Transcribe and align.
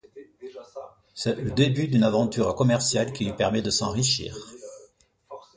C'est 1.13 1.35
le 1.35 1.51
début 1.51 1.87
d'une 1.87 2.01
aventure 2.01 2.55
commerciale 2.55 3.13
qui 3.13 3.23
lui 3.25 3.33
permet 3.33 3.61
de 3.61 3.69
s'enrichir. 3.69 4.35